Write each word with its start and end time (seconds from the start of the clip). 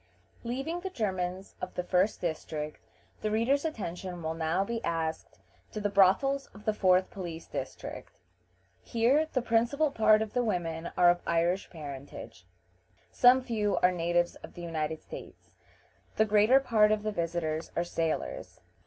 Leaving 0.43 0.79
the 0.79 0.89
Germans 0.89 1.53
of 1.61 1.75
the 1.75 1.83
first 1.83 2.21
district, 2.21 2.79
the 3.21 3.29
reader's 3.29 3.63
attention 3.63 4.23
will 4.23 4.33
now 4.33 4.63
be 4.63 4.83
asked 4.83 5.37
to 5.71 5.79
the 5.79 5.91
brothels 5.91 6.47
of 6.55 6.65
the 6.65 6.73
fourth 6.73 7.11
police 7.11 7.45
district. 7.45 8.11
Here 8.81 9.27
the 9.31 9.43
principal 9.43 9.91
part 9.91 10.23
of 10.23 10.33
the 10.33 10.43
women 10.43 10.89
are 10.97 11.11
of 11.11 11.21
Irish 11.27 11.69
parentage; 11.69 12.47
some 13.11 13.43
few 13.43 13.77
are 13.83 13.91
natives 13.91 14.33
of 14.37 14.55
the 14.55 14.63
United 14.63 15.03
States. 15.03 15.51
The 16.15 16.25
greater 16.25 16.59
part 16.59 16.91
of 16.91 17.03
the 17.03 17.11
visitors 17.11 17.69
are 17.75 17.83
sailors. 17.83 18.59